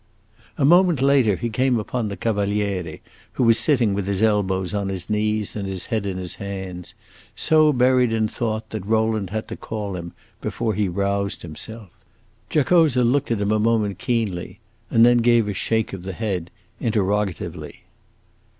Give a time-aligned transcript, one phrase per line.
[0.57, 3.01] A moment later he came upon the Cavaliere,
[3.33, 6.95] who was sitting with his elbows on his knees and his head in his hands,
[7.35, 11.91] so buried in thought that Rowland had to call him before he roused himself.
[12.49, 14.59] Giacosa looked at him a moment keenly,
[14.89, 16.49] and then gave a shake of the head,
[16.79, 17.83] interrogatively.